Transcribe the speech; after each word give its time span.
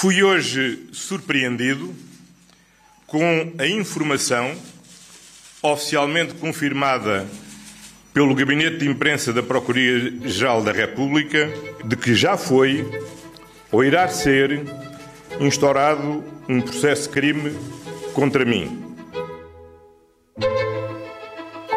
Fui 0.00 0.22
hoje 0.22 0.88
surpreendido 0.92 1.94
com 3.06 3.52
a 3.58 3.66
informação 3.66 4.50
oficialmente 5.60 6.32
confirmada 6.36 7.28
pelo 8.10 8.34
Gabinete 8.34 8.78
de 8.78 8.88
Imprensa 8.88 9.30
da 9.30 9.42
Procuradoria-Geral 9.42 10.64
da 10.64 10.72
República 10.72 11.52
de 11.84 11.96
que 11.96 12.14
já 12.14 12.38
foi 12.38 12.82
ou 13.70 13.84
irá 13.84 14.08
ser 14.08 14.62
instaurado 15.38 16.24
um 16.48 16.62
processo 16.62 17.02
de 17.02 17.08
crime 17.10 17.54
contra 18.14 18.42
mim. 18.46 18.82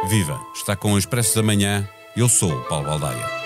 Viva! 0.07 0.39
Está 0.55 0.77
com 0.77 0.93
o 0.93 0.97
Expresso 0.97 1.35
da 1.35 1.43
Manhã. 1.43 1.89
Eu 2.15 2.29
sou 2.29 2.53
o 2.53 2.63
Paulo 2.69 2.85
Baldaia. 2.85 3.42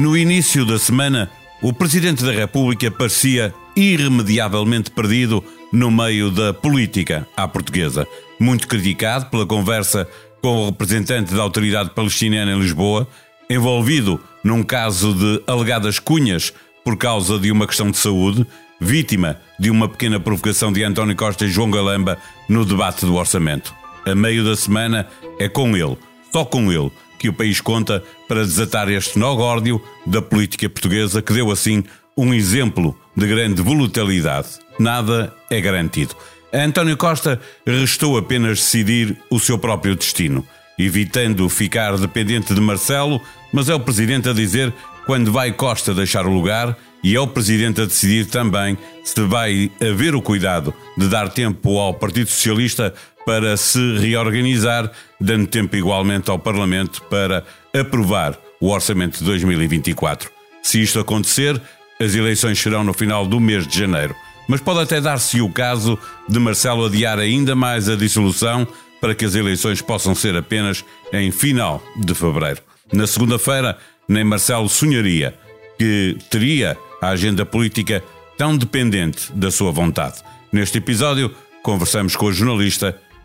No 0.00 0.16
início 0.16 0.64
da 0.64 0.78
semana, 0.78 1.30
o 1.60 1.74
Presidente 1.74 2.24
da 2.24 2.32
República 2.32 2.90
parecia 2.90 3.52
irremediavelmente 3.76 4.90
perdido 4.90 5.44
no 5.70 5.90
meio 5.90 6.30
da 6.30 6.54
política 6.54 7.28
à 7.36 7.46
portuguesa. 7.46 8.06
Muito 8.40 8.66
criticado 8.66 9.26
pela 9.26 9.44
conversa 9.44 10.08
com 10.40 10.56
o 10.56 10.66
representante 10.70 11.34
da 11.34 11.42
autoridade 11.42 11.90
palestiniana 11.90 12.52
em 12.52 12.58
Lisboa, 12.58 13.06
envolvido 13.50 14.18
num 14.42 14.62
caso 14.62 15.12
de 15.12 15.42
alegadas 15.46 15.98
cunhas 15.98 16.50
por 16.82 16.96
causa 16.96 17.38
de 17.38 17.52
uma 17.52 17.66
questão 17.66 17.90
de 17.90 17.98
saúde, 17.98 18.46
vítima 18.80 19.36
de 19.58 19.68
uma 19.68 19.86
pequena 19.86 20.18
provocação 20.18 20.72
de 20.72 20.82
António 20.82 21.14
Costa 21.14 21.44
e 21.44 21.50
João 21.50 21.70
Galamba 21.70 22.16
no 22.48 22.64
debate 22.64 23.04
do 23.04 23.16
orçamento. 23.16 23.74
A 24.06 24.14
meio 24.14 24.46
da 24.46 24.56
semana 24.56 25.06
é 25.38 25.46
com 25.46 25.76
ele, 25.76 25.98
só 26.32 26.42
com 26.42 26.72
ele, 26.72 26.90
que 27.20 27.28
o 27.28 27.34
país 27.34 27.60
conta 27.60 28.02
para 28.26 28.42
desatar 28.42 28.88
este 28.88 29.18
nó 29.18 29.34
górdio 29.34 29.80
da 30.06 30.22
política 30.22 30.70
portuguesa 30.70 31.20
que 31.20 31.34
deu 31.34 31.50
assim 31.50 31.84
um 32.16 32.32
exemplo 32.32 32.98
de 33.14 33.26
grande 33.26 33.60
volatilidade. 33.60 34.48
Nada 34.78 35.30
é 35.50 35.60
garantido. 35.60 36.16
A 36.50 36.64
António 36.64 36.96
Costa 36.96 37.38
restou 37.66 38.16
apenas 38.16 38.58
decidir 38.58 39.18
o 39.30 39.38
seu 39.38 39.58
próprio 39.58 39.94
destino, 39.94 40.44
evitando 40.78 41.46
ficar 41.50 41.98
dependente 41.98 42.54
de 42.54 42.60
Marcelo, 42.60 43.20
mas 43.52 43.68
é 43.68 43.74
o 43.74 43.80
presidente 43.80 44.30
a 44.30 44.32
dizer 44.32 44.72
quando 45.04 45.30
vai 45.30 45.52
Costa 45.52 45.92
deixar 45.92 46.26
o 46.26 46.32
lugar 46.32 46.74
e 47.04 47.14
é 47.14 47.20
o 47.20 47.26
presidente 47.26 47.82
a 47.82 47.84
decidir 47.84 48.26
também 48.26 48.78
se 49.04 49.20
vai 49.26 49.70
haver 49.78 50.14
o 50.14 50.22
cuidado 50.22 50.72
de 50.96 51.06
dar 51.06 51.28
tempo 51.28 51.78
ao 51.78 51.92
Partido 51.92 52.30
Socialista 52.30 52.94
para 53.24 53.56
se 53.56 53.98
reorganizar, 53.98 54.90
dando 55.20 55.46
tempo 55.46 55.76
igualmente 55.76 56.30
ao 56.30 56.38
Parlamento 56.38 57.02
para 57.02 57.44
aprovar 57.78 58.38
o 58.60 58.68
orçamento 58.68 59.18
de 59.18 59.24
2024. 59.24 60.30
Se 60.62 60.82
isto 60.82 60.98
acontecer, 61.00 61.60
as 62.00 62.14
eleições 62.14 62.58
serão 62.58 62.84
no 62.84 62.92
final 62.92 63.26
do 63.26 63.38
mês 63.40 63.66
de 63.66 63.78
janeiro. 63.78 64.14
Mas 64.48 64.60
pode 64.60 64.80
até 64.80 65.00
dar-se 65.00 65.40
o 65.40 65.50
caso 65.50 65.98
de 66.28 66.38
Marcelo 66.38 66.86
adiar 66.86 67.18
ainda 67.18 67.54
mais 67.54 67.88
a 67.88 67.96
dissolução 67.96 68.66
para 69.00 69.14
que 69.14 69.24
as 69.24 69.34
eleições 69.34 69.80
possam 69.80 70.14
ser 70.14 70.36
apenas 70.36 70.84
em 71.12 71.30
final 71.30 71.82
de 71.96 72.14
fevereiro. 72.14 72.60
Na 72.92 73.06
segunda-feira, 73.06 73.78
nem 74.08 74.24
Marcelo 74.24 74.68
sonharia 74.68 75.34
que 75.78 76.18
teria 76.28 76.76
a 77.00 77.08
agenda 77.08 77.46
política 77.46 78.02
tão 78.36 78.56
dependente 78.56 79.32
da 79.32 79.50
sua 79.50 79.70
vontade. 79.70 80.16
Neste 80.52 80.78
episódio, 80.78 81.34
conversamos 81.62 82.16
com 82.16 82.28
a 82.28 82.32
jornalista 82.32 82.98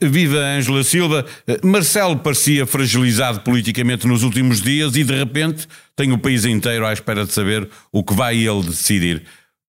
Viva 0.00 0.38
Ângela 0.38 0.84
Silva. 0.84 1.26
Marcelo 1.62 2.16
parecia 2.18 2.66
fragilizado 2.66 3.40
politicamente 3.40 4.06
nos 4.06 4.22
últimos 4.22 4.60
dias 4.60 4.94
e 4.94 5.02
de 5.02 5.14
repente 5.14 5.66
tem 5.96 6.12
o 6.12 6.18
país 6.18 6.44
inteiro 6.44 6.86
à 6.86 6.92
espera 6.92 7.24
de 7.24 7.32
saber 7.32 7.68
o 7.90 8.04
que 8.04 8.14
vai 8.14 8.36
ele 8.36 8.62
decidir. 8.62 9.24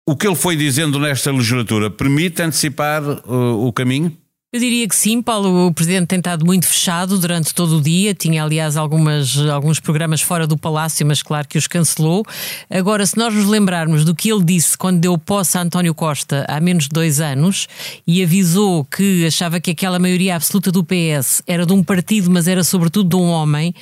O 0.07 0.16
que 0.16 0.25
ele 0.25 0.35
foi 0.35 0.56
dizendo 0.56 0.97
nesta 1.00 1.31
legislatura 1.31 1.90
permite 1.90 2.41
antecipar 2.41 3.03
uh, 3.03 3.67
o 3.67 3.73
caminho? 3.73 4.16
Eu 4.53 4.62
diria 4.62 4.88
que 4.88 4.96
sim, 4.96 5.22
Paulo. 5.22 5.68
O 5.68 5.74
Presidente 5.74 6.08
tem 6.08 6.19
estado 6.19 6.46
muito 6.46 6.66
fechado 6.66 7.19
durante 7.19 7.53
todo 7.53 7.80
o 7.80 7.81
dia. 7.81 8.13
Tinha, 8.13 8.41
aliás, 8.41 8.78
algumas, 8.78 9.38
alguns 9.40 9.78
programas 9.78 10.22
fora 10.22 10.47
do 10.47 10.58
Palácio, 10.58 11.06
mas 11.06 11.22
claro 11.22 11.46
que 11.46 11.58
os 11.58 11.68
cancelou. 11.68 12.24
Agora, 12.69 13.06
se 13.06 13.18
nós 13.18 13.34
nos 13.34 13.46
lembrarmos 13.46 14.06
do 14.06 14.16
que 14.16 14.31
ele 14.31 14.41
disse 14.46 14.78
quando 14.78 15.02
deu 15.02 15.18
posse 15.18 15.58
a 15.58 15.62
António 15.63 15.94
Costa 15.94 16.46
há 16.47 16.62
menos 16.62 16.85
de 16.85 16.91
dois 16.91 17.19
anos 17.19 17.68
e 18.08 18.24
avisou 18.24 18.85
que 18.85 19.25
achava 19.25 19.59
que 19.59 19.72
aquela 19.72 20.00
maioria 20.00 20.38
absoluta 20.38 20.72
do 20.72 20.81
PS 20.81 21.44
era 21.46 21.66
de 21.66 21.74
um 21.74 21.84
partido, 21.84 22.31
mas 22.31 22.47
era 22.47 22.64
sobretudo 22.64 23.09
de 23.09 23.16
um 23.18 23.28
homem, 23.28 23.75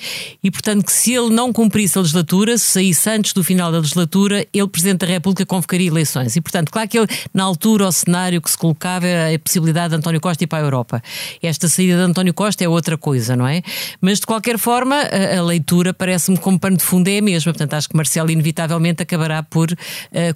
e 0.44 0.50
portanto 0.50 0.84
que 0.84 0.92
se 0.92 1.14
ele 1.14 1.30
não 1.30 1.54
cumprisse 1.54 1.96
a 2.00 2.02
legislatura, 2.02 2.58
se 2.58 2.66
saísse 2.66 3.08
antes 3.08 3.34
do 3.34 3.44
final 3.44 3.72
da 3.72 3.78
legislatura, 3.78 4.48
ele, 4.52 4.68
Presidente 4.68 5.02
da 5.02 5.06
República, 5.06 5.46
convocaria 5.46 5.88
eleições. 5.88 6.36
E 6.36 6.42
portanto, 6.42 6.72
claro 6.72 6.90
que 6.90 6.98
ele, 6.98 7.08
na 7.32 7.44
altura, 7.44 7.88
o 7.88 7.92
cenário 7.92 8.42
que 8.42 8.50
se 8.50 8.58
colocava 8.58 9.06
a 9.06 9.38
possibilidade 9.38 9.90
de 9.90 9.98
António 9.98 10.20
Costa 10.20 10.44
ir 10.44 10.48
para 10.56 10.62
a 10.62 10.62
Europa. 10.62 11.04
Esta 11.42 11.68
saída 11.68 11.98
de 11.98 12.02
António 12.02 12.34
Costa 12.34 12.64
é 12.64 12.70
outra 12.70 12.98
coisa, 12.98 13.36
não 13.36 13.48
é? 13.48 13.62
Mas 14.00 14.20
de 14.20 14.26
qualquer 14.26 14.58
forma, 14.58 14.96
a, 14.96 15.40
a 15.40 15.44
leitura 15.44 15.94
parece-me 15.94 16.38
como 16.38 16.58
pano 16.58 16.78
de 16.78 16.84
fundo 16.84 17.08
é 17.10 17.18
a 17.18 17.22
mesma. 17.22 17.52
Portanto, 17.52 17.74
acho 17.74 17.90
que 17.90 17.96
Marcelo 17.96 18.32
inevitavelmente 18.32 19.04
acabará 19.04 19.44
por 19.44 19.72
uh, 19.72 19.76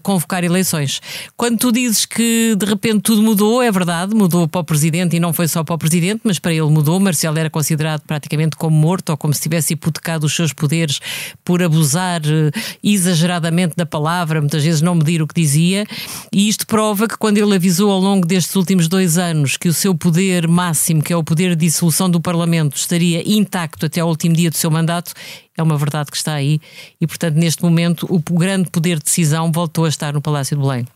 convocar 0.04 0.44
eleições. 0.44 1.02
Quando 1.38 1.58
tu 1.58 1.72
dizes 1.72 2.06
que 2.06 2.56
de 2.58 2.66
repente 2.66 3.02
tudo 3.02 3.22
mudou, 3.22 3.62
é 3.62 3.72
verdade, 3.72 4.14
mudou 4.14 4.48
para 4.48 4.62
o 4.62 4.64
presidente 4.64 5.16
e 5.16 5.20
não 5.20 5.32
foi 5.32 5.48
só 5.48 5.64
para 5.64 5.76
o 5.76 5.78
presidente, 5.78 6.22
mas 6.24 6.38
para 6.40 6.54
ele 6.54 6.70
mudou. 6.70 7.00
Marcelo 7.00 7.38
era 7.38 7.50
considerado 7.50 8.02
praticamente 8.02 8.58
como 8.58 8.76
morto 8.76 9.10
ou 9.12 9.18
como 9.18 9.34
se 9.34 9.42
tivesse 9.42 9.74
hipotecado 9.74 10.26
os 10.26 10.36
seus 10.36 10.52
poderes 10.52 11.00
por 11.46 11.64
abusar 11.64 12.22
uh, 12.22 12.52
exageradamente 12.84 13.76
da 13.76 13.86
palavra, 13.86 14.42
muitas 14.42 14.64
vezes 14.64 14.82
não 14.82 14.96
medir 14.96 15.22
o 15.22 15.28
que 15.28 15.40
dizia. 15.40 15.86
E 16.34 16.50
isto 16.50 16.68
prova 16.68 17.08
que 17.08 17.18
quando 17.18 17.38
ele 17.38 17.56
avisou 17.56 17.92
ao 17.92 18.00
longo 18.00 18.28
destes 18.28 18.56
últimos 18.56 18.88
dois 18.88 19.18
anos 19.18 19.56
que 19.56 19.70
o 19.70 19.74
seu 19.74 19.96
poder 19.96 20.09
poder 20.10 20.48
máximo, 20.48 21.04
que 21.04 21.14
é 21.14 21.16
o 21.16 21.24
poder 21.24 21.56
de 21.56 21.68
dissolução 21.68 22.10
do 22.10 22.20
Parlamento, 22.20 22.76
estaria 22.76 23.22
intacto 23.32 23.86
até 23.86 24.02
ao 24.02 24.10
último 24.10 24.36
dia 24.36 24.50
do 24.50 24.58
seu 24.58 24.72
mandato, 24.72 25.14
é 25.56 25.62
uma 25.62 25.78
verdade 25.78 26.10
que 26.10 26.18
está 26.18 26.34
aí. 26.34 26.60
E, 27.00 27.06
portanto, 27.06 27.36
neste 27.36 27.62
momento, 27.62 28.08
o 28.10 28.20
grande 28.20 28.72
poder 28.72 28.98
de 28.98 29.04
decisão 29.04 29.52
voltou 29.52 29.86
a 29.86 29.90
estar 29.90 30.12
no 30.12 30.20
Palácio 30.20 30.58
de 30.58 30.64
Belém. 30.64 30.88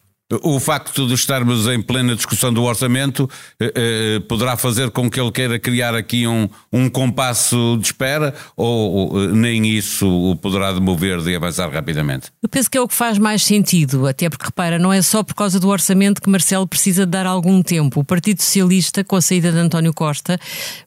O 0.42 0.60
facto 0.60 1.08
de 1.08 1.14
estarmos 1.14 1.68
em 1.68 1.82
plena 1.82 2.16
discussão 2.16 2.54
do 2.54 2.64
orçamento 2.64 3.30
eh, 3.60 3.74
eh, 3.76 4.20
poderá 4.28 4.58
fazer 4.58 4.90
com 4.92 5.10
que 5.10 5.20
ele 5.20 5.32
queira 5.32 5.60
criar 5.60 5.94
aqui 5.96 6.26
um, 6.28 6.50
um 6.72 6.90
compasso 6.90 7.78
de 7.80 7.88
espera 7.88 8.34
ou, 8.56 9.14
ou 9.14 9.28
nem 9.30 9.66
isso 9.68 10.08
o 10.08 10.36
poderá 10.36 10.72
demover 10.72 11.22
de 11.22 11.36
avançar 11.36 11.70
rapidamente? 11.70 12.28
Eu 12.42 12.50
penso 12.50 12.70
que 12.70 12.78
é 12.78 12.82
o 12.82 12.88
que 12.88 12.94
faz 12.94 13.18
mais 13.18 13.44
sentido, 13.44 14.08
até 14.08 14.30
porque 14.30 14.46
repara, 14.46 14.80
não 14.80 14.92
é 14.92 15.02
só 15.02 15.24
por 15.24 15.34
causa 15.34 15.60
do 15.60 15.70
orçamento 15.70 16.22
que 16.22 16.30
Marcelo 16.30 16.68
precisa 16.68 17.06
dar 17.06 17.26
algum 17.26 17.62
tempo. 17.62 18.00
O 18.00 18.04
Partido 18.04 18.42
Socialista, 18.42 19.04
com 19.04 19.16
a 19.16 19.22
saída 19.22 19.52
de 19.52 19.58
António 19.58 19.94
Costa, 19.94 20.40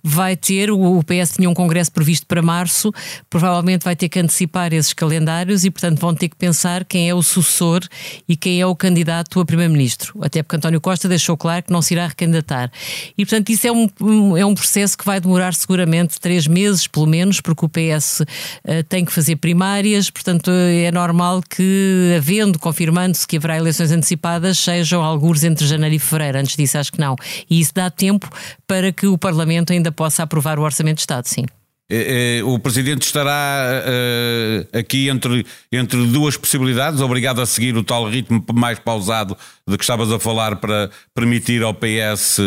vai 0.03 0.37
ter, 0.37 0.71
o 0.71 1.03
PS 1.03 1.35
tinha 1.37 1.49
um 1.49 1.55
congresso 1.55 1.93
previsto 1.93 2.27
para 2.27 2.43
março, 2.43 2.93
provavelmente 3.29 3.85
vai 3.85 3.97
ter 3.97 4.09
que 4.09 4.19
antecipar 4.19 4.73
esses 4.73 4.93
calendários 4.93 5.65
e, 5.65 5.71
portanto, 5.71 5.99
vão 5.99 6.15
ter 6.15 6.29
que 6.29 6.37
pensar 6.37 6.85
quem 6.85 7.09
é 7.09 7.15
o 7.15 7.23
sucessor 7.23 7.81
e 8.29 8.37
quem 8.37 8.61
é 8.61 8.67
o 8.67 8.75
candidato 8.75 9.36
candidato 9.37 9.41
a 9.41 9.45
primeiro-ministro, 9.45 10.15
até 10.23 10.43
porque 10.43 10.57
António 10.57 10.81
Costa 10.81 11.09
deixou 11.09 11.37
claro 11.37 11.63
que 11.63 11.73
não 11.73 11.83
se 11.83 11.95
irá 11.95 12.07
recandidatar. 12.07 12.71
E, 13.17 13.25
portanto, 13.25 13.51
isso 13.51 13.67
é 13.67 13.73
um, 13.73 14.37
é 14.37 14.45
um 14.45 14.55
processo 14.55 14.97
que 14.97 15.05
vai 15.05 15.21
demorar 15.21 15.55
seguramente 15.55 16.19
três 16.21 16.47
meses, 16.47 16.87
pelo 16.87 17.07
menos, 17.07 17.41
porque 17.41 17.65
o 17.65 17.69
PS 17.69 18.21
uh, 18.21 18.27
eh, 18.65 18.83
tem 18.83 19.05
que 19.05 19.13
fazer 19.13 19.37
primárias, 19.37 20.11
portanto, 20.11 20.51
é 20.51 20.91
normal 20.91 21.43
que, 21.43 22.15
havendo, 22.17 22.59
confirmando-se 22.59 23.27
que 23.27 23.37
haverá 23.37 23.57
eleições 23.57 23.91
antecipadas, 23.91 24.59
sejam 24.59 25.03
alguns 25.03 25.45
entre 25.45 25.67
janeiro 25.67 25.95
e 25.95 25.99
fevereiro. 25.99 26.39
Antes 26.39 26.57
disso, 26.57 26.79
acho 26.79 26.93
que 26.93 27.01
não. 27.01 27.17
E 27.49 27.61
isso 27.61 27.73
dá 27.75 27.91
tempo 27.91 28.29
para 28.67 28.93
que 28.93 29.07
o 29.07 29.19
Parlamento 29.19 29.73
ainda 29.73 29.93
possa 29.93 30.23
aprovar 30.23 30.59
o 30.59 30.63
Orçamento 30.63 30.97
de 30.97 31.03
Estado, 31.03 31.27
sim. 31.27 31.45
É, 31.89 32.39
é, 32.39 32.45
o 32.45 32.59
Presidente 32.59 33.03
estará 33.03 33.83
uh, 33.85 34.77
aqui 34.77 35.09
entre, 35.09 35.47
entre 35.71 36.05
duas 36.09 36.37
possibilidades, 36.37 37.01
obrigado 37.01 37.41
a 37.41 37.47
seguir 37.47 37.77
o 37.77 37.85
tal 37.85 38.09
ritmo 38.09 38.45
mais 38.53 38.81
pausado 38.81 39.37
de 39.69 39.77
que 39.77 39.85
estavas 39.85 40.11
a 40.11 40.19
falar 40.19 40.57
para 40.57 40.91
permitir 41.15 41.63
ao 41.63 41.73
PS 41.75 42.41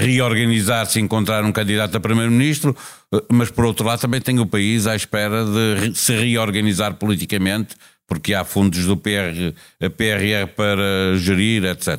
reorganizar-se 0.00 0.98
e 0.98 1.02
encontrar 1.02 1.44
um 1.44 1.52
candidato 1.52 1.94
a 1.94 2.00
Primeiro-Ministro, 2.00 2.74
mas 3.30 3.50
por 3.50 3.66
outro 3.66 3.86
lado 3.86 4.00
também 4.00 4.18
tem 4.18 4.40
o 4.40 4.46
país 4.46 4.86
à 4.86 4.96
espera 4.96 5.44
de 5.44 5.94
se 5.94 6.16
reorganizar 6.16 6.94
politicamente 6.94 7.76
porque 8.12 8.34
há 8.34 8.44
fundos 8.44 8.84
do 8.84 8.94
PR, 8.94 9.54
PRR 9.96 10.46
para 10.54 11.16
gerir, 11.16 11.64
etc. 11.64 11.98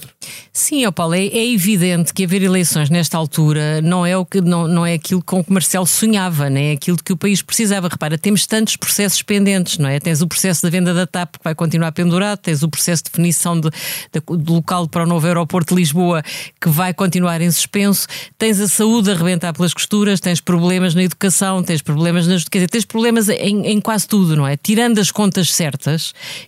Sim, 0.52 0.90
Paulo, 0.92 1.16
é, 1.16 1.26
é, 1.26 1.52
evidente 1.52 2.14
que 2.14 2.24
haver 2.24 2.44
eleições 2.44 2.92
nesta 2.92 3.18
altura 3.18 3.82
não 3.82 4.06
é, 4.06 4.16
o 4.16 4.24
que, 4.24 4.40
não, 4.40 4.68
não 4.68 4.86
é 4.86 4.94
aquilo 4.94 5.24
com 5.24 5.44
que 5.44 5.52
Marcelo 5.52 5.88
sonhava, 5.88 6.52
nem 6.52 6.70
é 6.70 6.72
aquilo 6.74 6.98
que 7.04 7.12
o 7.12 7.18
país 7.18 7.42
precisava. 7.42 7.88
Repara, 7.88 8.16
temos 8.16 8.46
tantos 8.46 8.76
processos 8.76 9.24
pendentes, 9.24 9.80
não 9.80 9.90
é? 9.90 10.00
Tens 10.00 10.22
o 10.22 10.28
processo 10.28 10.62
da 10.62 10.70
venda 10.70 10.94
da 10.94 11.08
TAP 11.08 11.38
que 11.38 11.44
vai 11.44 11.56
continuar 11.56 11.92
pendurado, 11.94 12.38
tens 12.38 12.62
o 12.62 12.70
processo 12.70 13.06
de 13.06 13.10
definição 13.10 13.60
de, 13.60 13.72
de, 13.72 14.22
do 14.38 14.54
local 14.54 14.88
para 14.88 15.02
o 15.02 15.08
novo 15.08 15.26
aeroporto 15.26 15.74
de 15.74 15.82
Lisboa 15.82 16.22
que 16.62 16.70
vai 16.70 16.94
continuar 16.94 17.42
em 17.42 17.50
suspenso, 17.50 18.08
tens 18.38 18.60
a 18.60 18.68
saúde 18.68 19.10
a 19.10 19.16
arrebentar 19.16 19.52
pelas 19.52 19.74
costuras, 19.74 20.20
tens 20.20 20.40
problemas 20.40 20.94
na 20.94 21.02
educação, 21.02 21.64
tens 21.64 21.82
problemas. 21.82 22.28
Quer 22.28 22.60
dizer, 22.60 22.70
tens 22.70 22.86
problemas 22.86 23.30
em, 23.30 23.66
em 23.66 23.82
quase 23.82 24.08
tudo, 24.08 24.36
não 24.36 24.48
é? 24.48 24.56
Tirando 24.56 25.00
as 25.00 25.10
contas 25.10 25.52
certas, 25.52 26.03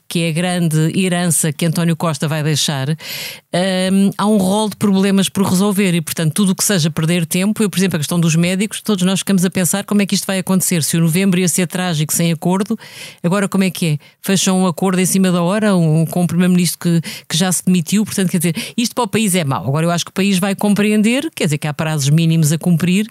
que 0.07 0.23
é 0.23 0.29
a 0.29 0.33
grande 0.33 0.91
herança 0.99 1.53
que 1.53 1.65
António 1.65 1.95
Costa 1.95 2.27
vai 2.27 2.43
deixar. 2.43 2.87
Um, 3.55 4.11
há 4.17 4.25
um 4.27 4.35
rol 4.35 4.67
de 4.69 4.75
problemas 4.75 5.29
por 5.29 5.45
resolver 5.45 5.93
e, 5.93 6.01
portanto, 6.01 6.33
tudo 6.33 6.51
o 6.51 6.55
que 6.55 6.63
seja 6.63 6.91
perder 6.91 7.25
tempo, 7.25 7.63
eu, 7.63 7.69
por 7.69 7.79
exemplo, 7.79 7.95
a 7.95 7.99
questão 7.99 8.19
dos 8.19 8.35
médicos, 8.35 8.81
todos 8.81 9.05
nós 9.05 9.19
ficamos 9.19 9.45
a 9.45 9.49
pensar 9.49 9.85
como 9.85 10.01
é 10.01 10.05
que 10.05 10.13
isto 10.13 10.27
vai 10.27 10.39
acontecer. 10.39 10.83
Se 10.83 10.97
o 10.97 11.01
novembro 11.01 11.39
ia 11.39 11.47
ser 11.47 11.65
trágico 11.65 12.13
sem 12.13 12.33
acordo, 12.33 12.77
agora 13.23 13.47
como 13.47 13.63
é 13.63 13.69
que 13.69 13.85
é? 13.85 13.97
Fecham 14.21 14.59
um 14.59 14.67
acordo 14.67 14.99
em 14.99 15.05
cima 15.05 15.31
da 15.31 15.41
hora 15.41 15.73
um, 15.73 16.05
com 16.05 16.23
o 16.23 16.27
Primeiro-Ministro 16.27 16.79
que, 16.79 17.01
que 17.29 17.37
já 17.37 17.49
se 17.49 17.63
demitiu, 17.65 18.03
portanto, 18.03 18.29
quer 18.29 18.39
dizer, 18.39 18.55
isto 18.75 18.93
para 18.93 19.05
o 19.05 19.07
país 19.07 19.33
é 19.35 19.45
mau. 19.45 19.65
Agora 19.65 19.85
eu 19.85 19.91
acho 19.91 20.03
que 20.03 20.11
o 20.11 20.13
país 20.13 20.37
vai 20.37 20.53
compreender, 20.53 21.31
quer 21.33 21.45
dizer, 21.45 21.57
que 21.57 21.67
há 21.67 21.73
prazos 21.73 22.09
mínimos 22.09 22.51
a 22.51 22.57
cumprir 22.57 23.07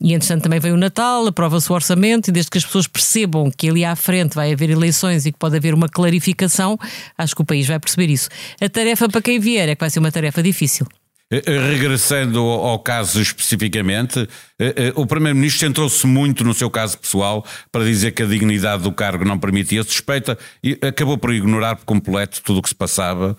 e, 0.00 0.14
entretanto, 0.14 0.44
também 0.44 0.60
vem 0.60 0.70
o 0.70 0.76
Natal, 0.76 1.26
aprova-se 1.26 1.68
o 1.68 1.74
orçamento 1.74 2.28
e 2.28 2.32
desde 2.32 2.48
que 2.48 2.58
as 2.58 2.64
pessoas 2.64 2.86
percebam 2.86 3.50
que 3.50 3.68
ali 3.68 3.84
à 3.84 3.96
frente 3.96 4.36
vai 4.36 4.52
haver 4.52 4.70
eleições 4.70 5.26
e 5.26 5.32
que 5.32 5.38
pode 5.38 5.56
haver 5.56 5.74
uma 5.74 5.88
clarificação, 5.88 6.78
acho 7.18 7.34
que 7.34 7.42
o 7.42 7.44
país 7.44 7.66
vai 7.66 7.80
perceber 7.80 8.08
isso. 8.08 8.28
A 8.60 8.68
tarefa 8.68 9.08
para 9.08 9.20
quem 9.20 9.40
vier 9.40 9.68
é 9.68 9.79
que 9.80 9.84
vai 9.84 9.90
ser 9.90 9.98
uma 9.98 10.12
tarefa 10.12 10.42
difícil. 10.42 10.86
Eh, 11.32 11.42
eh, 11.46 11.58
regressando 11.58 12.40
ao 12.40 12.78
caso 12.80 13.22
especificamente, 13.22 14.28
eh, 14.58 14.92
o 14.96 15.06
Primeiro-Ministro 15.06 15.60
centrou-se 15.60 16.04
muito 16.04 16.42
no 16.42 16.52
seu 16.52 16.68
caso 16.68 16.98
pessoal 16.98 17.46
para 17.70 17.84
dizer 17.84 18.10
que 18.10 18.24
a 18.24 18.26
dignidade 18.26 18.82
do 18.82 18.90
cargo 18.92 19.24
não 19.24 19.38
permitia 19.38 19.82
suspeita 19.84 20.36
e 20.62 20.76
acabou 20.82 21.16
por 21.16 21.32
ignorar 21.32 21.76
por 21.76 21.84
completo 21.84 22.42
tudo 22.42 22.58
o 22.58 22.62
que 22.62 22.68
se 22.68 22.74
passava 22.74 23.36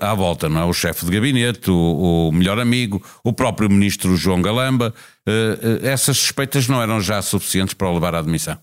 à 0.00 0.14
volta, 0.14 0.48
não 0.48 0.62
é? 0.62 0.64
O 0.64 0.72
chefe 0.72 1.04
de 1.04 1.12
gabinete, 1.12 1.70
o, 1.70 2.28
o 2.28 2.32
melhor 2.32 2.58
amigo, 2.58 3.04
o 3.22 3.34
próprio 3.34 3.68
Ministro 3.68 4.16
João 4.16 4.40
Galamba. 4.40 4.94
Essas 5.82 6.16
suspeitas 6.16 6.66
não 6.66 6.80
eram 6.80 7.02
já 7.02 7.20
suficientes 7.20 7.74
para 7.74 7.90
o 7.90 7.92
levar 7.92 8.14
à 8.14 8.20
admissão? 8.20 8.58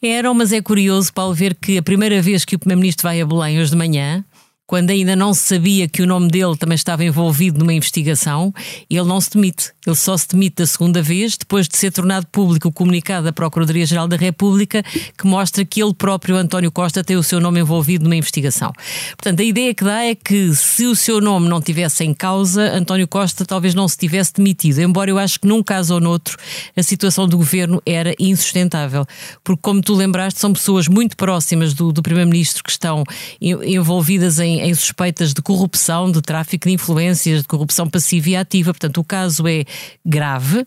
Eram, 0.00 0.32
mas 0.32 0.52
é 0.52 0.62
curioso, 0.62 1.12
Paulo, 1.12 1.34
ver 1.34 1.54
que 1.54 1.76
a 1.76 1.82
primeira 1.82 2.22
vez 2.22 2.46
que 2.46 2.56
o 2.56 2.58
Primeiro-Ministro 2.58 3.02
vai 3.02 3.20
a 3.20 3.26
Belém 3.26 3.60
hoje 3.60 3.70
de 3.72 3.76
manhã, 3.76 4.24
quando 4.66 4.90
ainda 4.90 5.14
não 5.14 5.34
se 5.34 5.42
sabia 5.42 5.86
que 5.86 6.02
o 6.02 6.06
nome 6.06 6.28
dele 6.28 6.56
também 6.56 6.74
estava 6.74 7.04
envolvido 7.04 7.58
numa 7.58 7.72
investigação, 7.72 8.52
ele 8.88 9.04
não 9.04 9.20
se 9.20 9.30
demite. 9.30 9.72
Ele 9.86 9.94
só 9.94 10.16
se 10.16 10.26
demite 10.28 10.56
da 10.56 10.66
segunda 10.66 11.02
vez, 11.02 11.36
depois 11.36 11.68
de 11.68 11.76
ser 11.76 11.92
tornado 11.92 12.26
público 12.28 12.68
o 12.68 12.72
comunicado 12.72 13.26
da 13.26 13.32
Procuradoria-Geral 13.32 14.08
da 14.08 14.16
República, 14.16 14.82
que 14.82 15.26
mostra 15.26 15.64
que 15.64 15.82
ele 15.82 15.92
próprio, 15.92 16.36
António 16.36 16.72
Costa, 16.72 17.04
tem 17.04 17.16
o 17.16 17.22
seu 17.22 17.38
nome 17.40 17.60
envolvido 17.60 18.04
numa 18.04 18.16
investigação. 18.16 18.72
Portanto, 19.10 19.40
a 19.40 19.44
ideia 19.44 19.74
que 19.74 19.84
dá 19.84 20.02
é 20.02 20.14
que 20.14 20.54
se 20.54 20.86
o 20.86 20.96
seu 20.96 21.20
nome 21.20 21.46
não 21.46 21.60
tivesse 21.60 22.02
em 22.02 22.14
causa, 22.14 22.62
António 22.74 23.06
Costa 23.06 23.44
talvez 23.44 23.74
não 23.74 23.86
se 23.86 23.98
tivesse 23.98 24.32
demitido. 24.32 24.78
Embora 24.80 25.10
eu 25.10 25.18
acho 25.18 25.38
que 25.38 25.46
num 25.46 25.62
caso 25.62 25.94
ou 25.94 26.00
noutro 26.00 26.38
a 26.74 26.82
situação 26.82 27.28
do 27.28 27.36
governo 27.36 27.82
era 27.84 28.14
insustentável. 28.18 29.04
Porque, 29.42 29.60
como 29.60 29.82
tu 29.82 29.94
lembraste, 29.94 30.40
são 30.40 30.54
pessoas 30.54 30.88
muito 30.88 31.16
próximas 31.16 31.74
do, 31.74 31.92
do 31.92 32.02
Primeiro-Ministro 32.02 32.64
que 32.64 32.70
estão 32.70 33.04
envolvidas 33.40 34.40
em 34.60 34.74
suspeitas 34.74 35.32
de 35.32 35.42
corrupção, 35.42 36.10
de 36.10 36.20
tráfico 36.20 36.68
de 36.68 36.74
influências, 36.74 37.42
de 37.42 37.48
corrupção 37.48 37.88
passiva 37.88 38.30
e 38.30 38.36
ativa. 38.36 38.72
Portanto, 38.72 38.98
o 38.98 39.04
caso 39.04 39.46
é 39.46 39.64
grave, 40.04 40.66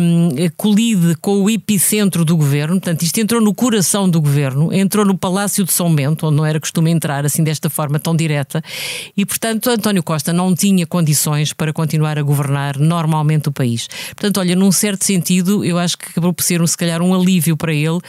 um, 0.00 0.30
colide 0.56 1.14
com 1.20 1.42
o 1.42 1.50
epicentro 1.50 2.24
do 2.24 2.36
governo. 2.36 2.74
Portanto, 2.74 3.02
isto 3.02 3.18
entrou 3.18 3.40
no 3.40 3.54
coração 3.54 4.08
do 4.08 4.20
governo, 4.20 4.72
entrou 4.72 5.04
no 5.04 5.16
Palácio 5.16 5.64
de 5.64 5.72
São 5.72 5.94
Bento, 5.94 6.26
onde 6.26 6.36
não 6.36 6.46
era 6.46 6.60
costume 6.60 6.90
entrar 6.90 7.24
assim 7.24 7.42
desta 7.42 7.68
forma 7.68 7.98
tão 7.98 8.14
direta. 8.14 8.62
E, 9.16 9.24
portanto, 9.24 9.70
António 9.70 10.02
Costa 10.02 10.32
não 10.32 10.54
tinha 10.54 10.86
condições 10.86 11.52
para 11.52 11.72
continuar 11.72 12.18
a 12.18 12.22
governar 12.22 12.78
normalmente 12.78 13.48
o 13.48 13.52
país. 13.52 13.88
Portanto, 14.08 14.38
olha, 14.38 14.56
num 14.56 14.72
certo 14.72 15.04
sentido, 15.04 15.64
eu 15.64 15.78
acho 15.78 15.96
que 15.96 16.06
acabou 16.10 16.32
por 16.32 16.42
ser, 16.42 16.66
se 16.68 16.76
calhar, 16.76 17.02
um 17.02 17.14
alívio 17.14 17.56
para 17.56 17.72
ele 17.72 18.00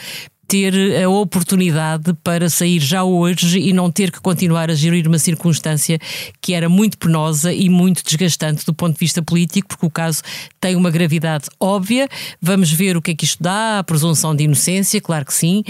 ter 0.50 1.00
a 1.04 1.08
oportunidade 1.08 2.12
para 2.24 2.50
sair 2.50 2.80
já 2.80 3.04
hoje 3.04 3.60
e 3.60 3.72
não 3.72 3.88
ter 3.88 4.10
que 4.10 4.20
continuar 4.20 4.68
a 4.68 4.74
gerir 4.74 5.06
uma 5.06 5.18
circunstância 5.20 5.96
que 6.42 6.52
era 6.52 6.68
muito 6.68 6.98
penosa 6.98 7.52
e 7.52 7.68
muito 7.68 8.02
desgastante 8.04 8.66
do 8.66 8.74
ponto 8.74 8.94
de 8.94 8.98
vista 8.98 9.22
político, 9.22 9.68
porque 9.68 9.86
o 9.86 9.90
caso 9.90 10.22
tem 10.60 10.74
uma 10.74 10.90
gravidade 10.90 11.44
óbvia. 11.60 12.08
Vamos 12.42 12.72
ver 12.72 12.96
o 12.96 13.00
que 13.00 13.12
é 13.12 13.14
que 13.14 13.24
isto 13.24 13.40
dá, 13.40 13.78
a 13.78 13.84
presunção 13.84 14.34
de 14.34 14.42
inocência, 14.42 15.00
claro 15.00 15.24
que 15.24 15.32
sim. 15.32 15.62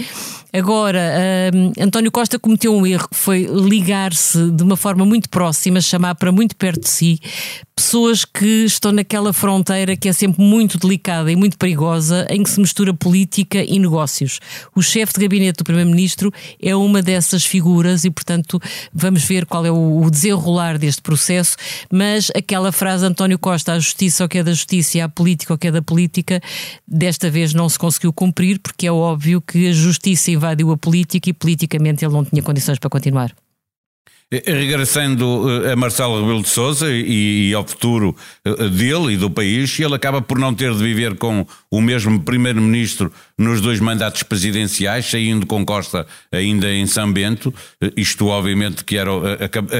Agora, 0.51 0.99
um, 1.53 1.71
António 1.79 2.11
Costa 2.11 2.39
cometeu 2.39 2.75
um 2.75 2.85
erro 2.85 3.07
que 3.07 3.17
foi 3.17 3.43
ligar-se 3.43 4.49
de 4.49 4.63
uma 4.63 4.75
forma 4.75 5.05
muito 5.05 5.29
próxima, 5.29 5.79
chamar 5.79 6.15
para 6.15 6.31
muito 6.31 6.55
perto 6.55 6.81
de 6.81 6.89
si 6.89 7.19
pessoas 7.81 8.23
que 8.23 8.65
estão 8.65 8.91
naquela 8.91 9.33
fronteira 9.33 9.95
que 9.97 10.07
é 10.07 10.13
sempre 10.13 10.43
muito 10.43 10.77
delicada 10.77 11.31
e 11.31 11.35
muito 11.35 11.57
perigosa, 11.57 12.27
em 12.29 12.43
que 12.43 12.49
se 12.49 12.59
mistura 12.59 12.93
política 12.93 13.63
e 13.63 13.79
negócios. 13.79 14.39
O 14.75 14.81
chefe 14.81 15.13
de 15.13 15.21
gabinete 15.21 15.57
do 15.57 15.63
Primeiro-Ministro 15.63 16.31
é 16.61 16.75
uma 16.75 17.01
dessas 17.01 17.45
figuras 17.45 18.03
e, 18.05 18.09
portanto, 18.09 18.59
vamos 18.93 19.23
ver 19.23 19.45
qual 19.45 19.65
é 19.65 19.71
o 19.71 20.09
desenrolar 20.09 20.77
deste 20.77 21.01
processo. 21.01 21.57
Mas 21.91 22.31
aquela 22.35 22.71
frase 22.71 23.05
António 23.05 23.37
Costa, 23.37 23.73
a 23.73 23.79
justiça 23.79 24.23
o 24.23 24.29
que 24.29 24.37
é 24.37 24.43
da 24.43 24.53
justiça 24.53 24.97
e 24.97 25.01
a 25.01 25.09
política 25.09 25.53
o 25.53 25.57
que 25.57 25.67
é 25.67 25.71
da 25.71 25.81
política, 25.81 26.41
desta 26.87 27.29
vez 27.29 27.53
não 27.53 27.67
se 27.67 27.77
conseguiu 27.77 28.13
cumprir, 28.13 28.59
porque 28.59 28.87
é 28.87 28.91
óbvio 28.91 29.41
que 29.41 29.67
a 29.67 29.73
justiça 29.73 30.31
invadiu 30.31 30.71
a 30.71 30.77
política 30.77 31.29
e 31.29 31.33
politicamente 31.33 32.05
ele 32.05 32.13
não 32.13 32.23
tinha 32.23 32.41
condições 32.41 32.79
para 32.79 32.89
continuar. 32.89 33.33
Eh, 34.33 34.41
regressando 34.45 35.65
eh, 35.65 35.73
a 35.73 35.75
Marcelo 35.75 36.21
Rebelo 36.21 36.41
de 36.41 36.47
Sousa 36.47 36.87
e, 36.89 37.53
ao 37.53 37.67
futuro 37.67 38.15
eh, 38.45 38.69
dele 38.69 39.13
e 39.13 39.17
do 39.17 39.29
país, 39.29 39.77
ele 39.77 39.93
acaba 39.93 40.21
por 40.21 40.39
não 40.39 40.53
ter 40.53 40.73
de 40.73 40.81
viver 40.81 41.17
com 41.17 41.45
o 41.69 41.81
mesmo 41.81 42.17
primeiro-ministro 42.17 43.11
nos 43.37 43.59
dois 43.59 43.81
mandatos 43.81 44.23
presidenciais, 44.23 45.05
saindo 45.05 45.45
com 45.45 45.65
Costa 45.65 46.07
ainda 46.31 46.71
em 46.71 46.85
São 46.85 47.11
Bento. 47.11 47.53
Isto, 47.97 48.27
obviamente, 48.27 48.85
que 48.85 48.95
era, 48.95 49.11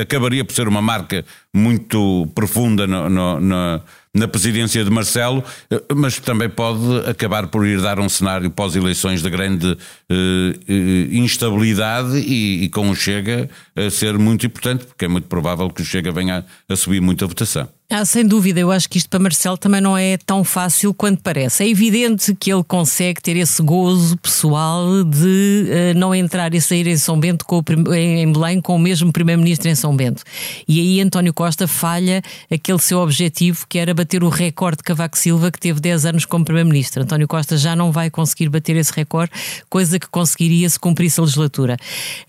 acabaria 0.01 0.43
por 0.43 0.53
ser 0.53 0.67
uma 0.67 0.81
marca 0.81 1.23
muito 1.53 2.29
profunda 2.35 2.85
no, 2.85 3.09
no, 3.09 3.39
no 3.39 3.81
na 4.13 4.27
presidência 4.27 4.83
de 4.83 4.89
Marcelo, 4.89 5.43
eh, 5.69 5.81
mas 5.95 6.19
também 6.19 6.49
pode 6.49 7.09
acabar 7.09 7.47
por 7.47 7.65
ir 7.65 7.81
dar 7.81 7.99
um 7.99 8.09
cenário 8.09 8.49
pós-eleições 8.51 9.21
de 9.21 9.29
grande 9.29 9.77
eh, 10.09 10.59
eh, 10.67 11.07
instabilidade 11.11 12.17
e, 12.17 12.65
e, 12.65 12.69
com 12.69 12.89
o 12.89 12.95
Chega 12.95 13.49
a 13.75 13.89
ser 13.89 14.17
muito 14.17 14.45
importante, 14.45 14.85
porque 14.85 15.05
é 15.05 15.07
muito 15.07 15.27
provável 15.27 15.69
que 15.69 15.81
o 15.81 15.85
Chega 15.85 16.11
venha 16.11 16.45
a, 16.67 16.75
subir 16.75 17.01
muito 17.01 17.23
a 17.23 17.27
votação. 17.27 17.69
Ah, 17.93 18.05
sem 18.05 18.25
dúvida, 18.25 18.57
eu 18.57 18.71
acho 18.71 18.87
que 18.87 18.97
isto 18.97 19.09
para 19.09 19.19
Marcelo 19.19 19.57
também 19.57 19.81
não 19.81 19.97
é 19.97 20.15
tão 20.15 20.45
fácil 20.45 20.93
quanto 20.93 21.21
parece. 21.21 21.65
É 21.65 21.67
evidente 21.67 22.33
que 22.33 22.49
ele 22.49 22.63
consegue 22.63 23.21
ter 23.21 23.35
esse 23.35 23.61
gozo 23.61 24.15
pessoal 24.15 25.03
de 25.03 25.65
uh, 25.67 25.99
não 25.99 26.15
entrar 26.15 26.53
e 26.53 26.61
sair 26.61 26.87
em 26.87 26.95
São 26.95 27.19
Bento 27.19 27.43
com 27.43 27.57
o, 27.57 27.93
em 27.93 28.31
Belém 28.31 28.61
com 28.61 28.77
o 28.77 28.79
mesmo 28.79 29.11
Primeiro-Ministro 29.11 29.67
em 29.67 29.75
São 29.75 29.93
Bento. 29.93 30.23
E 30.65 30.79
aí 30.79 31.01
António 31.01 31.33
Costa 31.33 31.67
falha 31.67 32.21
aquele 32.49 32.79
seu 32.79 32.97
objetivo 32.97 33.65
que 33.67 33.77
era 33.77 33.93
bater 33.93 34.23
o 34.23 34.29
recorde 34.29 34.77
de 34.77 34.83
Cavaco 34.83 35.17
Silva, 35.17 35.51
que 35.51 35.59
teve 35.59 35.81
10 35.81 36.05
anos 36.05 36.23
como 36.23 36.45
Primeiro-Ministro. 36.45 37.03
António 37.03 37.27
Costa 37.27 37.57
já 37.57 37.75
não 37.75 37.91
vai 37.91 38.09
conseguir 38.09 38.47
bater 38.47 38.77
esse 38.77 38.93
recorde, 38.93 39.33
coisa 39.69 39.99
que 39.99 40.07
conseguiria 40.07 40.69
se 40.69 40.79
cumprisse 40.79 41.19
a 41.19 41.23
legislatura. 41.23 41.75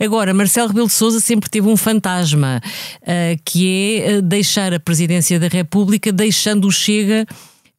Agora, 0.00 0.34
Marcelo 0.34 0.66
Rebelo 0.66 0.88
de 0.88 0.92
Souza 0.92 1.20
sempre 1.20 1.48
teve 1.48 1.68
um 1.68 1.76
fantasma, 1.76 2.60
uh, 3.02 3.40
que 3.44 4.02
é 4.04 4.18
uh, 4.18 4.22
deixar 4.22 4.74
a 4.74 4.80
presidência 4.80 5.38
da 5.38 5.51
República, 5.52 6.10
deixando 6.10 6.66
o 6.66 6.72
Chega 6.72 7.26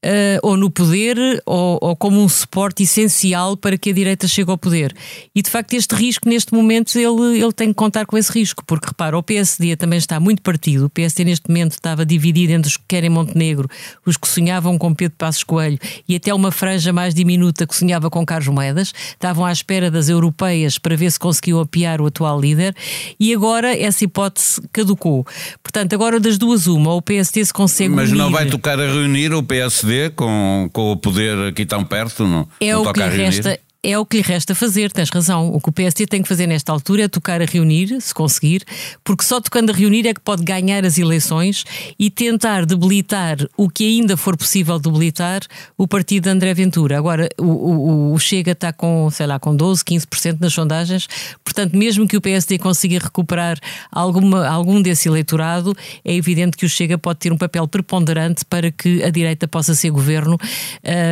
uh, 0.03 0.39
ou 0.41 0.57
no 0.57 0.69
poder 0.69 1.17
ou, 1.45 1.79
ou, 1.81 1.95
como 1.95 2.22
um 2.22 2.27
suporte 2.27 2.83
essencial 2.83 3.55
para 3.55 3.77
que 3.77 3.89
a 3.89 3.93
direita 3.93 4.27
chegue 4.27 4.51
ao 4.51 4.57
poder. 4.57 4.93
E 5.33 5.41
de 5.41 5.50
facto, 5.50 5.74
este 5.74 5.95
risco, 5.95 6.27
neste 6.27 6.53
momento, 6.53 6.98
ele, 6.98 7.39
ele 7.41 7.53
tem 7.53 7.69
que 7.69 7.74
contar 7.74 8.05
com 8.05 8.17
esse 8.17 8.31
risco, 8.31 8.63
porque 8.65 8.88
repara, 8.88 9.17
o 9.17 9.24
PSD 9.24 9.75
também 9.75 9.98
está 9.98 10.19
muito 10.19 10.41
partido. 10.41 10.86
O 10.86 10.89
PSD, 10.89 11.24
neste 11.24 11.48
momento, 11.48 11.74
estava 11.74 12.05
dividido 12.05 12.53
entre 12.53 12.69
os 12.69 12.77
que 12.77 12.83
querem 12.88 13.10
Montenegro, 13.10 13.69
os 14.05 14.17
que 14.17 14.27
sonhavam 14.27 14.77
com 14.77 14.93
Pedro 14.93 15.15
Passos 15.17 15.43
Coelho 15.43 15.79
e 16.07 16.15
até 16.15 16.33
uma 16.33 16.51
franja 16.51 16.91
mais 16.91 17.13
diminuta 17.13 17.65
que 17.65 17.75
sonhava 17.75 18.10
com 18.10 18.25
Carlos 18.25 18.48
Moedas. 18.48 18.93
Estavam 19.12 19.45
à 19.45 19.51
espera 19.51 19.89
das 19.89 20.10
europeias 20.10 20.77
para 20.77 20.95
ver 20.95 21.12
se 21.12 21.19
conseguiam 21.19 21.60
apiar 21.60 22.01
o 22.01 22.07
atual 22.07 22.39
líder 22.39 22.75
e 23.19 23.33
agora 23.33 23.77
essa 23.77 24.03
hipótese 24.03 24.62
caducou. 24.72 25.25
Portanto, 25.62 25.93
agora 25.93 26.19
das 26.19 26.38
duas, 26.38 26.67
uma, 26.67 26.91
ou 26.91 26.98
o 26.98 27.01
PSD 27.01 27.45
se 27.45 27.53
consegue. 27.53 27.93
Mas 27.93 28.10
unir... 28.10 28.17
não 28.17 28.31
vai 28.31 28.45
tocar 28.48 28.79
a 28.79 28.86
reunir 28.86 29.33
o 29.33 29.43
PSD 29.43 29.92
com, 30.15 30.69
com 30.71 30.91
o 30.91 30.97
poder 30.97 31.47
aqui 31.47 31.65
tão 31.65 31.83
perto? 31.83 32.27
Não, 32.27 32.47
é 32.59 32.71
não 32.71 32.83
o 32.83 32.93
que 32.93 33.01
resta. 33.01 33.59
É 33.83 33.99
o 33.99 34.05
que 34.05 34.17
lhe 34.17 34.23
resta 34.23 34.55
fazer, 34.55 34.91
tens 34.91 35.09
razão. 35.09 35.53
O 35.53 35.59
que 35.59 35.67
o 35.67 35.71
PSD 35.71 36.07
tem 36.07 36.21
que 36.21 36.29
fazer 36.29 36.47
nesta 36.47 36.71
altura 36.71 37.03
é 37.03 37.07
tocar 37.09 37.41
a 37.41 37.45
reunir, 37.45 37.99
se 37.99 38.13
conseguir, 38.13 38.63
porque 39.03 39.25
só 39.25 39.41
tocando 39.41 39.71
a 39.71 39.75
reunir 39.75 40.07
é 40.07 40.13
que 40.13 40.21
pode 40.21 40.41
ganhar 40.41 40.85
as 40.85 40.97
eleições 40.97 41.65
e 41.99 42.09
tentar 42.09 42.65
debilitar 42.65 43.37
o 43.57 43.69
que 43.69 43.85
ainda 43.85 44.15
for 44.15 44.37
possível 44.37 44.79
debilitar 44.79 45.41
o 45.77 45.85
partido 45.85 46.23
de 46.23 46.29
André 46.29 46.53
Ventura. 46.53 46.97
Agora, 46.97 47.27
o, 47.37 47.43
o, 47.43 48.13
o 48.13 48.19
Chega 48.19 48.53
está 48.53 48.71
com, 48.71 49.09
sei 49.11 49.27
lá, 49.27 49.37
com 49.37 49.53
12, 49.53 49.83
15% 49.83 50.37
nas 50.39 50.53
sondagens, 50.53 51.07
portanto, 51.43 51.75
mesmo 51.75 52.07
que 52.07 52.15
o 52.15 52.21
PSD 52.21 52.57
consiga 52.59 52.99
recuperar 52.99 53.59
alguma, 53.91 54.47
algum 54.47 54.81
desse 54.81 55.09
eleitorado, 55.09 55.75
é 56.05 56.13
evidente 56.13 56.55
que 56.55 56.65
o 56.65 56.69
Chega 56.69 56.97
pode 56.97 57.19
ter 57.19 57.33
um 57.33 57.37
papel 57.37 57.67
preponderante 57.67 58.45
para 58.45 58.71
que 58.71 59.03
a 59.03 59.09
direita 59.09 59.45
possa 59.45 59.75
ser 59.75 59.89
governo, 59.89 60.37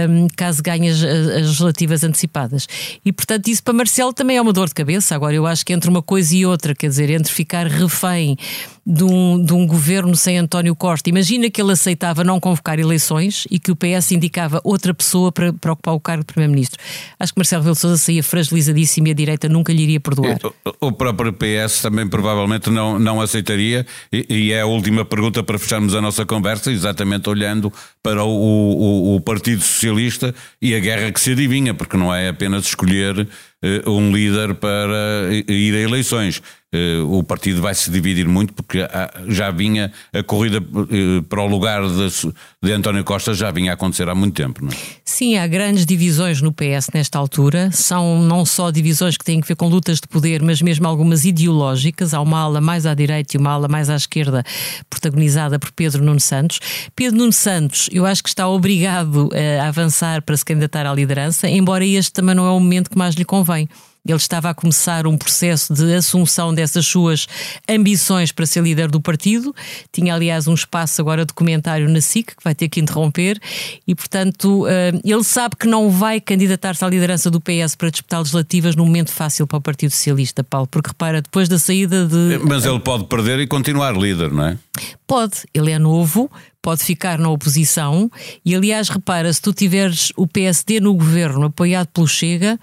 um, 0.10 0.28
caso 0.38 0.64
ganhe 0.64 0.90
as, 0.90 1.04
as 1.04 1.36
legislativas 1.36 2.04
antecipadas. 2.04 2.61
E, 3.06 3.12
portanto, 3.12 3.48
isso 3.48 3.64
para 3.64 3.74
Marcelo 3.74 4.14
também 4.14 4.38
é 4.38 4.42
uma 4.42 4.54
dor 4.54 4.68
de 4.68 4.74
cabeça. 4.74 5.16
Agora, 5.16 5.34
eu 5.34 5.46
acho 5.46 5.66
que 5.66 5.74
entre 5.74 5.90
uma 5.90 6.02
coisa 6.02 6.36
e 6.36 6.46
outra, 6.46 6.74
quer 6.76 6.88
dizer, 6.88 7.10
entre 7.10 7.32
ficar 7.32 7.68
refém 7.68 8.38
de 8.86 9.04
um, 9.04 9.44
de 9.44 9.54
um 9.54 9.68
governo 9.68 10.16
sem 10.16 10.38
António 10.38 10.76
Costa, 10.76 11.10
imagina 11.10 11.50
que 11.50 11.62
ele 11.62 11.72
aceitava 11.72 12.24
não 12.24 12.40
convocar 12.40 12.80
eleições 12.80 13.46
e 13.50 13.60
que 13.60 13.72
o 13.72 13.76
PS 13.76 14.12
indicava 14.12 14.60
outra 14.64 14.94
pessoa 14.94 15.32
para, 15.32 15.54
para 15.54 15.74
ocupar 15.74 15.94
o 15.94 16.00
cargo 16.00 16.24
de 16.24 16.28
Primeiro-Ministro. 16.28 16.80
Acho 17.20 17.34
que 17.34 17.40
Marcelo 17.40 17.64
de 17.64 17.76
Sousa 17.78 17.98
saía 17.98 18.24
fragilizadíssimo 18.24 19.08
e 19.08 19.12
a 19.12 19.14
direita 19.14 19.48
nunca 19.48 19.72
lhe 19.72 19.84
iria 19.84 20.00
perdoar. 20.00 20.40
O 20.80 20.92
próprio 20.92 21.32
PS 21.32 21.82
também 21.82 22.08
provavelmente 22.08 22.70
não, 22.70 22.98
não 22.98 23.22
aceitaria, 23.22 23.86
e, 24.12 24.26
e 24.30 24.52
é 24.52 24.62
a 24.62 24.66
última 24.66 25.06
pergunta 25.06 25.44
para 25.44 25.60
fecharmos 25.60 25.94
a 25.94 26.02
nossa 26.02 26.26
conversa, 26.26 26.72
exatamente 26.72 27.30
olhando 27.30 27.72
para 28.02 28.24
o, 28.24 28.30
o, 28.30 29.16
o 29.16 29.22
Partido 29.22 29.62
Socialista 29.62 30.34
e 30.60 30.74
a 30.74 30.80
guerra 30.80 31.12
que 31.12 31.20
se 31.20 31.34
adivinha, 31.34 31.74
porque 31.74 31.98
não 31.98 32.14
é 32.14 32.30
apenas 32.30 32.66
escolher 32.66 33.28
eh, 33.64 33.84
um 33.86 34.12
líder 34.12 34.56
para 34.56 35.30
ir 35.48 35.76
a 35.76 35.80
eleições. 35.80 36.42
Eh, 36.74 37.00
o 37.02 37.22
partido 37.22 37.62
vai 37.62 37.76
se 37.76 37.92
dividir 37.92 38.26
muito 38.30 38.54
porque 38.54 38.80
já 39.28 39.52
vinha 39.52 39.92
a 40.14 40.24
corrida 40.24 40.58
eh, 40.58 41.22
para 41.28 41.42
o 41.42 41.46
lugar 41.46 41.82
de, 41.86 42.34
de 42.64 42.72
António 42.72 43.04
Costa 43.04 43.34
já 43.34 43.52
vinha 43.52 43.72
a 43.72 43.74
acontecer 43.74 44.08
há 44.08 44.16
muito 44.16 44.36
tempo, 44.36 44.64
não 44.64 44.72
é? 44.72 44.76
Sim, 45.04 45.38
há 45.38 45.46
grandes 45.48 45.86
divisões 45.86 46.42
no 46.42 46.54
PS 46.54 46.90
nesta 46.94 47.20
altura. 47.20 47.70
São 47.74 48.22
não 48.22 48.46
só 48.46 48.72
divisões 48.72 49.18
que 49.18 49.26
têm 49.26 49.42
a 49.44 49.46
ver 49.46 49.56
com 49.56 49.68
lutas 49.68 50.00
de 50.00 50.08
poder, 50.08 50.42
mas 50.42 50.62
mesmo 50.62 50.88
algumas 50.88 51.26
ideológicas. 51.26 52.14
Há 52.14 52.22
uma 52.22 52.40
ala 52.40 52.62
mais 52.62 52.86
à 52.86 52.94
direita 52.94 53.36
e 53.36 53.38
uma 53.38 53.52
ala 53.52 53.68
mais 53.68 53.90
à 53.90 53.96
esquerda, 53.98 54.42
protagonizada 54.90 55.60
por 55.60 55.74
Pedro 55.74 56.02
Nuno 56.02 56.22
Santos. 56.22 56.62
Pedro 56.96 57.18
Nuno 57.18 57.34
Santos, 57.34 57.90
eu 57.92 58.06
acho 58.06 58.24
que 58.24 58.30
está 58.30 58.48
obrigado 58.48 59.30
a 59.60 59.68
avançar 59.68 60.22
para 60.22 60.38
se 60.38 60.46
candidatar 60.46 60.86
à 60.86 60.94
liderança, 60.94 61.50
embora 61.50 61.86
este 61.86 62.14
também 62.14 62.34
não 62.34 62.46
é 62.46 62.52
o 62.52 62.60
momento 62.62 62.90
que 62.90 62.98
mais 62.98 63.14
lhe 63.16 63.26
convém. 63.26 63.68
Ele 64.04 64.18
estava 64.18 64.50
a 64.50 64.54
começar 64.54 65.06
um 65.06 65.16
processo 65.16 65.72
de 65.76 65.94
assunção 65.94 66.52
dessas 66.52 66.88
suas 66.88 67.28
ambições 67.70 68.32
para 68.32 68.48
ser 68.48 68.64
líder 68.64 68.90
do 68.90 69.00
partido. 69.00 69.54
Tinha, 69.92 70.16
aliás, 70.16 70.48
um 70.48 70.56
espaço 70.56 71.00
agora 71.00 71.24
de 71.24 71.32
comentário 71.34 71.88
na 71.88 72.02
SIC, 72.02 72.36
que 72.36 72.44
vai 72.44 72.56
ter 72.56 72.68
que 72.68 72.80
interromper, 72.80 73.40
e, 73.88 73.94
portanto, 73.94 74.66
eh, 74.68 74.94
ele 75.04 75.24
sabe 75.24 75.56
que 75.56 75.68
não 75.68 75.92
vai 75.92 76.20
candidatar-se 76.20 76.84
à 76.84 76.90
liderança 76.90 77.30
do 77.30 77.40
PS 77.40 77.76
para 77.76 77.92
disputar 77.92 78.22
legislativas 78.22 78.76
num 78.76 78.86
momento 78.86 79.12
fácil 79.12 79.46
para 79.46 79.58
o 79.58 79.62
Partido 79.62 79.92
Socialista, 79.92 80.44
Paulo, 80.44 80.68
porque 80.68 80.90
repara, 80.90 81.22
depois 81.22 81.48
da 81.48 81.60
saída 81.60 82.08
de. 82.08 82.40
Mas 82.44 82.66
ele 82.66 82.80
pode 82.80 83.06
perder 83.06 83.40
e 83.40 83.46
continuar 83.46 83.96
líder, 83.96 84.32
não 84.32 84.48
é? 84.48 84.58
Pode, 85.06 85.42
ele 85.54 85.72
é 85.72 85.78
novo, 85.78 86.32
pode 86.60 86.84
ficar 86.84 87.20
na 87.20 87.30
oposição, 87.30 88.10
e, 88.44 88.56
aliás, 88.56 88.90
repara, 88.90 89.32
se 89.32 89.42
tu 89.42 89.54
tiveres 89.54 90.12
o 90.18 90.26
PSD 90.26 90.80
no 90.80 90.96
governo 90.96 91.46
apoiado 91.46 91.90
pelo 91.90 92.08
Chega 92.08 92.60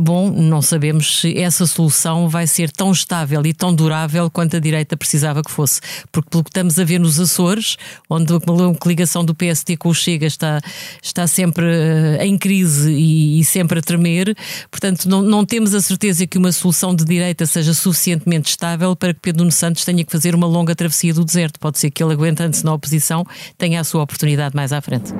bom, 0.00 0.30
não 0.30 0.62
sabemos 0.62 1.20
se 1.20 1.38
essa 1.38 1.66
solução 1.66 2.28
vai 2.28 2.46
ser 2.46 2.70
tão 2.70 2.92
estável 2.92 3.44
e 3.44 3.52
tão 3.52 3.74
durável 3.74 4.30
quanto 4.30 4.56
a 4.56 4.60
direita 4.60 4.96
precisava 4.96 5.42
que 5.42 5.50
fosse. 5.50 5.80
Porque 6.10 6.30
pelo 6.30 6.44
que 6.44 6.50
estamos 6.50 6.78
a 6.78 6.84
ver 6.84 6.98
nos 6.98 7.18
Açores, 7.18 7.76
onde 8.08 8.32
a 8.34 8.38
coligação 8.78 9.24
do 9.24 9.34
PST 9.34 9.76
com 9.76 9.88
o 9.88 9.94
Chega 9.94 10.26
está, 10.26 10.60
está 11.02 11.26
sempre 11.26 11.66
eh, 11.66 12.26
em 12.26 12.38
crise 12.38 12.90
e, 12.92 13.40
e 13.40 13.44
sempre 13.44 13.78
a 13.78 13.82
tremer, 13.82 14.36
portanto, 14.70 15.08
não, 15.08 15.22
não 15.22 15.44
temos 15.44 15.74
a 15.74 15.80
certeza 15.80 16.26
que 16.26 16.38
uma 16.38 16.52
solução 16.52 16.94
de 16.94 17.04
direita 17.04 17.46
seja 17.46 17.74
suficientemente 17.74 18.50
estável 18.50 18.94
para 18.94 19.12
que 19.14 19.20
Pedro 19.20 19.40
Nuno 19.40 19.52
Santos 19.52 19.84
tenha 19.84 20.04
que 20.04 20.12
fazer 20.12 20.34
uma 20.34 20.46
longa 20.46 20.74
travessia 20.74 21.14
do 21.14 21.24
deserto. 21.24 21.58
Pode 21.58 21.78
ser 21.78 21.90
que 21.90 22.02
ele, 22.02 22.12
aguentando-se 22.12 22.64
na 22.64 22.72
oposição, 22.72 23.24
tenha 23.58 23.80
a 23.80 23.84
sua 23.84 24.02
oportunidade 24.02 24.54
mais 24.54 24.72
à 24.72 24.80
frente. 24.80 25.12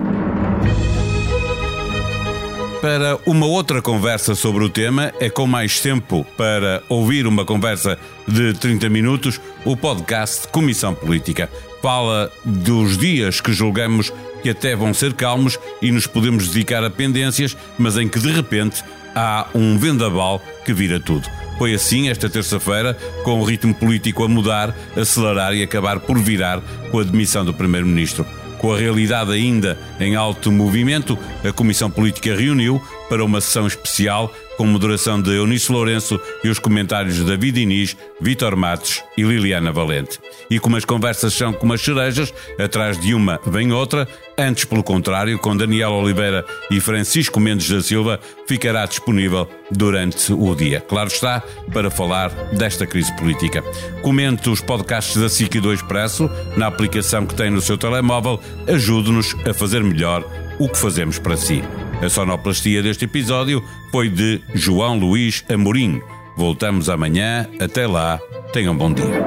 Para 2.83 3.17
uma 3.25 3.47
outra 3.47 3.81
conversa 3.81 4.35
sobre 4.35 4.65
o 4.65 4.69
tema, 4.69 5.13
é 5.21 5.31
com 5.31 5.47
mais 5.47 5.79
tempo 5.79 6.27
para 6.37 6.83
ouvir 6.89 7.29
uma 7.29 7.45
conversa 7.45 7.97
de 8.27 8.55
30 8.55 8.89
minutos, 8.89 9.41
o 9.65 9.77
podcast 9.77 10.49
Comissão 10.49 10.93
Política. 10.93 11.49
Fala 11.81 12.29
dos 12.45 12.99
dias 12.99 13.41
que 13.41 13.53
julgamos 13.53 14.13
que 14.43 14.51
até 14.51 14.75
vão 14.75 14.93
ser 14.93 15.13
calmos 15.13 15.61
e 15.81 15.93
nos 15.93 16.09
podemos 16.09 16.49
dedicar 16.49 16.83
a 16.83 16.91
pendências, 16.91 17.57
mas 17.79 17.97
em 17.97 18.09
que 18.09 18.19
de 18.19 18.33
repente 18.33 18.83
há 19.15 19.47
um 19.55 19.79
vendaval 19.79 20.43
que 20.65 20.75
vira 20.75 20.99
tudo. 20.99 21.29
Foi 21.59 21.75
assim 21.75 22.09
esta 22.09 22.29
terça-feira, 22.29 22.95
com 23.23 23.41
o 23.41 23.45
ritmo 23.45 23.73
político 23.73 24.25
a 24.25 24.29
mudar, 24.29 24.75
acelerar 24.97 25.55
e 25.55 25.63
acabar 25.63 26.01
por 26.01 26.19
virar 26.19 26.61
com 26.91 26.99
a 26.99 27.05
demissão 27.05 27.45
do 27.45 27.55
Primeiro-Ministro. 27.55 28.27
Com 28.63 28.73
a 28.73 28.79
realidade 28.79 29.33
ainda 29.33 29.77
em 29.99 30.15
alto 30.15 30.53
movimento, 30.53 31.19
a 31.45 31.53
Comissão 31.53 31.91
Política 31.91 32.37
reuniu 32.37 32.81
para 33.09 33.25
uma 33.25 33.41
sessão 33.41 33.67
especial 33.67 34.33
com 34.63 34.67
moderação 34.69 35.21
de 35.21 35.33
Eunice 35.33 35.73
Lourenço 35.73 36.21
e 36.45 36.49
os 36.49 36.61
comentários 36.61 37.17
de 37.17 37.25
David 37.25 37.61
Inês, 37.61 37.97
Vitor 38.21 38.55
Matos 38.55 39.03
e 39.19 39.25
Liliana 39.25 39.73
Valente. 39.73 40.21
E 40.49 40.61
como 40.61 40.77
as 40.77 40.85
conversas 40.85 41.35
são 41.35 41.53
como 41.53 41.73
as 41.73 41.81
cerejas, 41.81 42.33
atrás 42.61 42.97
de 43.01 43.13
uma 43.13 43.41
vem 43.45 43.73
outra, 43.73 44.07
antes 44.39 44.65
pelo 44.65 44.85
contrário, 44.85 45.37
com 45.37 45.57
Daniel 45.57 45.91
Oliveira 45.91 46.45
e 46.71 46.79
Francisco 46.79 47.41
Mendes 47.41 47.69
da 47.69 47.83
Silva, 47.83 48.21
ficará 48.47 48.87
disponível 48.87 49.49
durante 49.69 50.33
o 50.33 50.55
dia. 50.55 50.81
Claro 50.81 51.09
está, 51.09 51.43
para 51.73 51.91
falar 51.91 52.29
desta 52.53 52.87
crise 52.87 53.13
política. 53.17 53.65
Comente 54.01 54.49
os 54.49 54.61
podcasts 54.61 55.21
da 55.21 55.29
SIC 55.29 55.57
e 55.57 55.61
do 55.61 55.75
Expresso 55.75 56.31
na 56.57 56.69
aplicação 56.69 57.27
que 57.27 57.35
tem 57.35 57.51
no 57.51 57.61
seu 57.61 57.77
telemóvel, 57.77 58.39
ajude-nos 58.69 59.35
a 59.45 59.53
fazer 59.53 59.83
melhor 59.83 60.25
o 60.63 60.69
que 60.69 60.79
fazemos 60.79 61.19
para 61.19 61.37
si. 61.37 61.61
A 62.01 62.09
sonoplastia 62.09 62.83
deste 62.83 63.05
episódio 63.05 63.65
foi 63.91 64.09
de 64.09 64.41
João 64.55 64.97
Luís 64.97 65.45
Amorim. 65.49 66.01
Voltamos 66.37 66.89
amanhã. 66.89 67.49
Até 67.61 67.85
lá. 67.85 68.21
Tenham 68.53 68.77
bom 68.77 68.93
dia. 68.93 69.25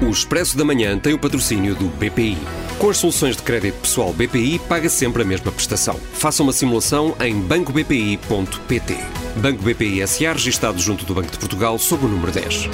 O 0.00 0.10
Expresso 0.10 0.56
da 0.56 0.64
Manhã 0.64 0.96
tem 0.96 1.12
o 1.12 1.18
patrocínio 1.18 1.74
do 1.74 1.86
BPI. 1.86 2.38
Com 2.78 2.90
as 2.90 2.98
soluções 2.98 3.36
de 3.36 3.42
crédito 3.42 3.80
pessoal 3.80 4.12
BPI, 4.12 4.60
paga 4.68 4.88
sempre 4.88 5.22
a 5.22 5.24
mesma 5.24 5.50
prestação. 5.50 5.98
Faça 6.12 6.42
uma 6.42 6.52
simulação 6.52 7.16
em 7.20 7.40
bancobpi.pt. 7.40 8.96
Banco 9.36 9.62
BPI 9.62 10.06
SA, 10.06 10.32
registado 10.34 10.78
junto 10.80 11.04
do 11.04 11.14
Banco 11.14 11.32
de 11.32 11.38
Portugal, 11.38 11.78
sob 11.78 12.04
o 12.06 12.08
número 12.08 12.30
10. 12.30 12.68